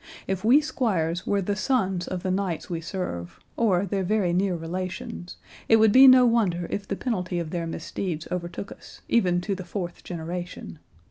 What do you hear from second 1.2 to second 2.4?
were the sons of the